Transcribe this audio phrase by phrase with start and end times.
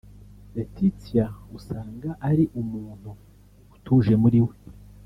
[0.55, 1.25] Laetitia
[1.57, 3.09] usanga ari umuntu
[3.75, 4.55] utuje muri we